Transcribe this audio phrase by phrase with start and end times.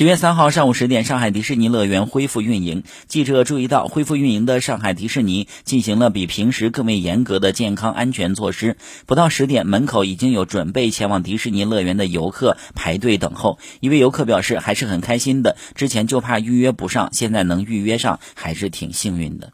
[0.00, 13.58] 十月三号上午十点上海迪士尼乐园恢复运营记者注意到恢复运营的上海迪士尼进行了比平时更为严格的健康安全措施不到十点门口已经有准备前往迪士尼乐园的游客排队等候。
[13.80, 19.52] 一位游客表示还是很开心的之前就怕预约不上现在能预约上还是挺幸运的。